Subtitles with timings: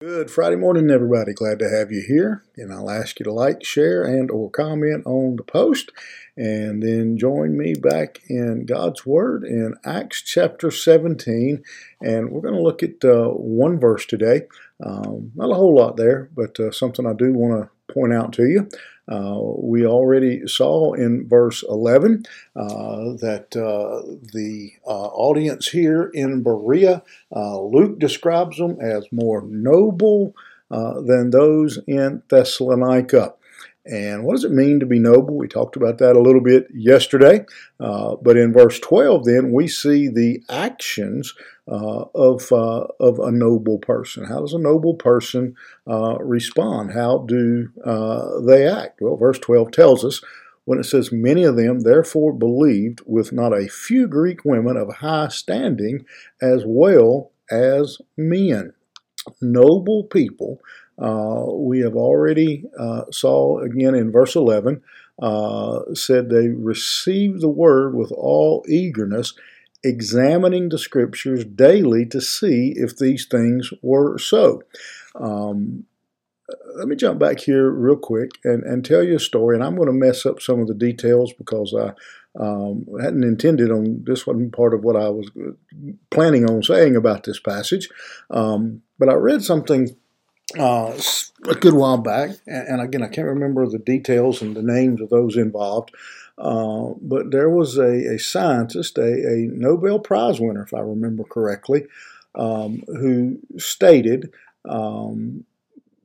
[0.00, 1.32] Good Friday morning, everybody.
[1.32, 2.44] Glad to have you here.
[2.56, 5.90] And I'll ask you to like, share, and or comment on the post.
[6.36, 11.64] And then join me back in God's Word in Acts chapter 17.
[12.00, 14.42] And we're going to look at uh, one verse today.
[14.80, 18.32] Um, not a whole lot there, but uh, something I do want to point out
[18.34, 18.68] to you.
[19.08, 22.24] Uh, we already saw in verse 11
[22.54, 22.66] uh,
[23.20, 24.02] that uh,
[24.32, 27.02] the audience here in Berea,
[27.32, 30.34] Luke describes them as more noble
[30.70, 33.34] than those in Thessalonica.
[33.88, 35.34] And what does it mean to be noble?
[35.34, 37.46] We talked about that a little bit yesterday.
[37.80, 41.34] Uh, but in verse 12, then, we see the actions
[41.70, 44.24] uh, of, uh, of a noble person.
[44.24, 46.92] How does a noble person uh, respond?
[46.92, 49.00] How do uh, they act?
[49.00, 50.22] Well, verse 12 tells us
[50.64, 54.96] when it says, Many of them therefore believed with not a few Greek women of
[54.96, 56.04] high standing
[56.40, 58.72] as well as men.
[59.40, 60.60] Noble people
[60.98, 64.82] uh, we have already uh, saw again in verse 11
[65.20, 69.34] uh, said they received the word with all eagerness
[69.84, 74.62] examining the scriptures daily to see if these things were so.
[75.14, 75.84] Um,
[76.76, 79.76] let me jump back here real quick and, and tell you a story and i'm
[79.76, 81.92] going to mess up some of the details because i
[82.40, 85.28] um, hadn't intended on this wasn't part of what i was
[86.10, 87.88] planning on saying about this passage.
[88.30, 89.94] Um, but i read something
[90.56, 90.98] uh,
[91.48, 95.10] a good while back, and again, I can't remember the details and the names of
[95.10, 95.94] those involved,
[96.38, 101.24] uh, but there was a, a scientist, a, a, Nobel Prize winner, if I remember
[101.24, 101.86] correctly,
[102.34, 104.32] um, who stated
[104.68, 105.44] um,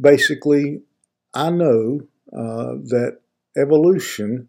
[0.00, 0.82] basically,
[1.34, 2.00] I know
[2.32, 3.18] uh, that
[3.56, 4.48] evolution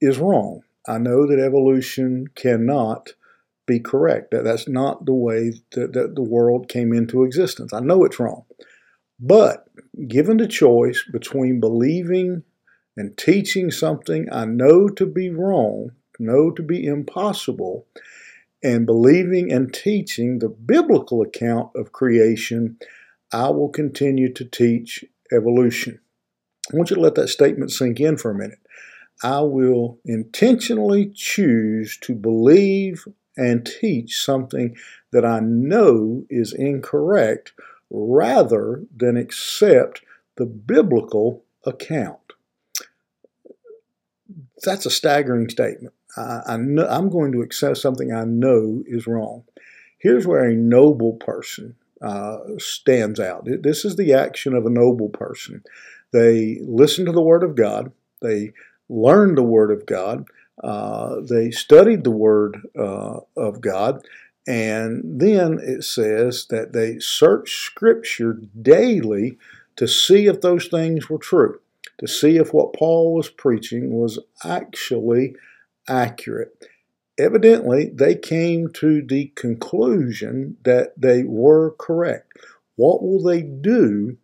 [0.00, 0.62] is wrong.
[0.86, 3.14] I know that evolution cannot
[3.66, 4.30] be correct.
[4.30, 7.72] That that's not the way that, that the world came into existence.
[7.72, 8.44] I know it's wrong.
[9.20, 9.66] But
[10.06, 12.44] given the choice between believing
[12.96, 17.86] and teaching something I know to be wrong, know to be impossible,
[18.62, 22.78] and believing and teaching the biblical account of creation,
[23.32, 26.00] I will continue to teach evolution.
[26.72, 28.58] I want you to let that statement sink in for a minute.
[29.22, 34.76] I will intentionally choose to believe and teach something
[35.12, 37.52] that I know is incorrect
[37.90, 40.02] rather than accept
[40.36, 42.18] the biblical account.
[44.62, 45.94] That's a staggering statement.
[46.16, 49.44] I, I know, I'm going to accept something I know is wrong.
[49.98, 53.46] Here's where a noble person uh, stands out.
[53.62, 55.64] This is the action of a noble person.
[56.12, 58.52] They listen to the Word of God, they
[58.88, 60.24] learned the Word of God,
[60.62, 64.06] uh, they studied the Word uh, of God,
[64.48, 69.36] and then it says that they searched Scripture daily
[69.76, 71.60] to see if those things were true,
[71.98, 75.36] to see if what Paul was preaching was actually
[75.86, 76.64] accurate.
[77.18, 82.32] Evidently, they came to the conclusion that they were correct.
[82.76, 84.16] What will they do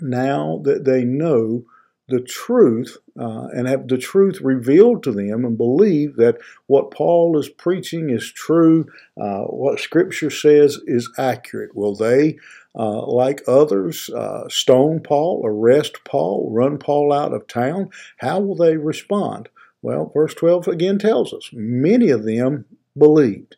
[0.00, 1.64] now that they know
[2.08, 7.38] the truth uh, and have the truth revealed to them and believe that what Paul
[7.38, 8.86] is preaching is true,
[9.20, 11.76] uh, what Scripture says is accurate?
[11.76, 12.38] Will they,
[12.74, 17.90] uh, like others, uh, stone Paul, arrest Paul, run Paul out of town?
[18.18, 19.48] How will they respond?
[19.82, 22.64] Well, verse 12 again tells us many of them
[22.96, 23.56] believed.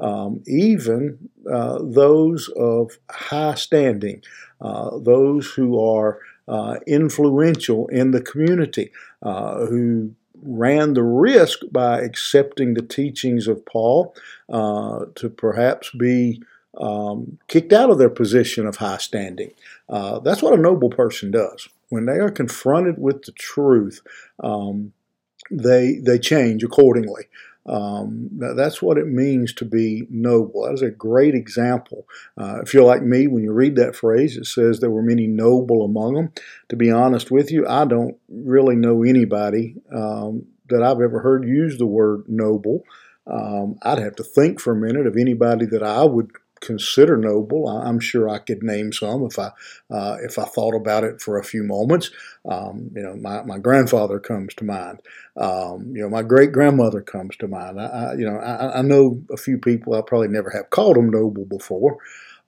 [0.00, 4.22] Um, even uh, those of high standing,
[4.60, 8.90] uh, those who are uh, influential in the community
[9.22, 14.14] uh, who ran the risk by accepting the teachings of Paul
[14.48, 16.42] uh, to perhaps be
[16.78, 19.52] um, kicked out of their position of high standing.
[19.88, 21.68] Uh, that's what a noble person does.
[21.90, 24.00] When they are confronted with the truth,
[24.42, 24.92] um,
[25.50, 27.24] they they change accordingly.
[27.64, 30.64] Um, that's what it means to be noble.
[30.64, 32.06] That is a great example.
[32.36, 35.26] Uh, if you're like me, when you read that phrase, it says there were many
[35.26, 36.32] noble among them.
[36.70, 41.46] To be honest with you, I don't really know anybody um, that I've ever heard
[41.46, 42.84] use the word noble.
[43.26, 47.68] Um, I'd have to think for a minute of anybody that I would consider noble.
[47.68, 49.50] I'm sure I could name some if I
[49.90, 52.10] uh, if I thought about it for a few moments.
[52.48, 55.00] Um, you know, my, my grandfather comes to mind.
[55.36, 57.80] Um, you know, my great grandmother comes to mind.
[57.80, 60.96] I, I you know I, I, know a few people I probably never have called
[60.96, 61.98] them noble before,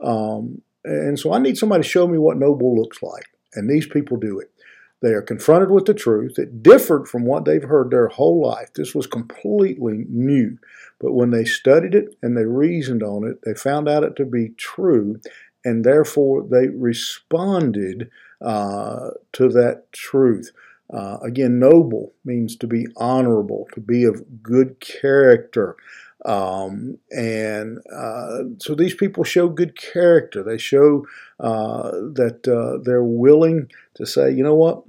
[0.01, 3.27] um, and so I need somebody to show me what noble looks like.
[3.55, 4.51] And these people do it.
[5.05, 6.39] They are confronted with the truth.
[6.39, 8.71] It differed from what they've heard their whole life.
[8.75, 10.59] This was completely new.
[11.01, 14.27] But when they studied it and they reasoned on it, they found out it to
[14.27, 15.21] be true.
[15.65, 18.11] and therefore they responded
[18.43, 20.53] uh, to that truth.
[20.93, 25.77] Uh, again, noble means to be honorable, to be of good character.
[26.27, 30.43] Um, and uh, so these people show good character.
[30.43, 31.07] They show
[31.41, 34.85] uh, that uh, they're willing to say, you know what?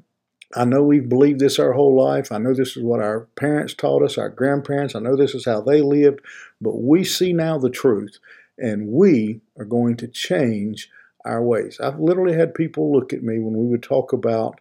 [0.53, 2.31] I know we've believed this our whole life.
[2.31, 4.95] I know this is what our parents taught us, our grandparents.
[4.95, 6.21] I know this is how they lived.
[6.61, 8.19] But we see now the truth,
[8.57, 10.89] and we are going to change
[11.25, 11.79] our ways.
[11.81, 14.59] I've literally had people look at me when we would talk about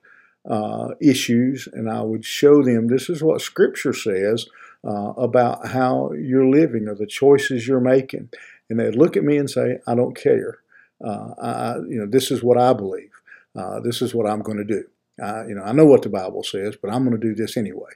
[0.49, 4.47] uh, issues, and I would show them this is what Scripture says
[4.85, 8.31] uh, about how you're living or the choices you're making,
[8.69, 10.59] and they'd look at me and say, "I don't care.
[11.03, 13.11] Uh, I, you know, this is what I believe.
[13.57, 14.85] Uh, this is what I'm going to do.
[15.19, 17.90] You know, I know what the Bible says, but I'm going to do this anyway."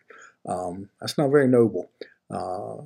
[0.46, 1.90] Um, that's not very noble.
[2.30, 2.76] Uh,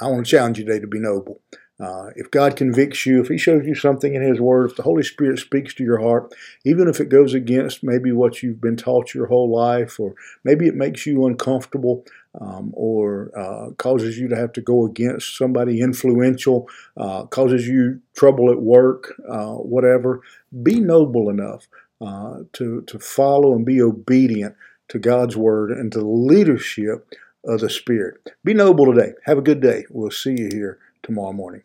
[0.00, 1.40] I want to challenge you today to be noble.
[1.80, 4.82] Uh, if God convicts you, if He shows you something in His Word, if the
[4.82, 8.76] Holy Spirit speaks to your heart, even if it goes against maybe what you've been
[8.76, 12.04] taught your whole life, or maybe it makes you uncomfortable,
[12.40, 18.00] um, or uh, causes you to have to go against somebody influential, uh, causes you
[18.16, 20.20] trouble at work, uh, whatever,
[20.62, 21.68] be noble enough
[22.00, 24.54] uh, to, to follow and be obedient
[24.88, 27.14] to God's Word and to the leadership
[27.44, 28.16] of the Spirit.
[28.44, 29.12] Be noble today.
[29.24, 29.84] Have a good day.
[29.90, 31.62] We'll see you here tomorrow morning.